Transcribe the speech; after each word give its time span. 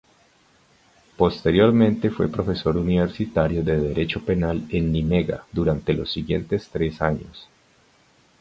Posteriormente 1.15 2.09
fue 2.09 2.27
profesor 2.27 2.75
universitario 2.75 3.63
de 3.63 3.77
derecho 3.77 4.25
penal 4.25 4.63
en 4.71 4.91
Nimega 4.91 5.45
durante 5.51 5.93
los 5.93 6.11
siguientes 6.11 6.69
tres 6.71 6.99
años. 7.03 7.47